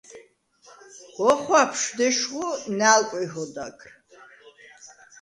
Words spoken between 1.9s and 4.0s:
ეშხუ, ნალკვიჰვ ოდაგრ.